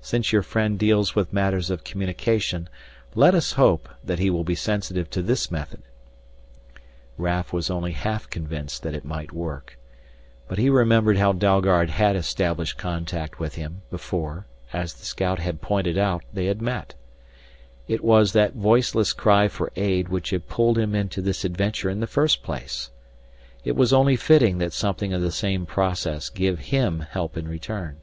[0.00, 2.68] Since your friend deals with matters of communication,
[3.16, 5.82] let us hope that he will be sensitive to this method."
[7.18, 9.76] Raf was only half convinced that it might work
[10.46, 15.60] But he remembered how Dalgard had established contact with him, before, as the scout had
[15.60, 16.94] pointed out, they had met.
[17.88, 21.98] It was that voiceless cry for aid which had pulled him into this adventure in
[21.98, 22.90] the first place.
[23.64, 27.96] It was only fitting that something of the same process give him help in return.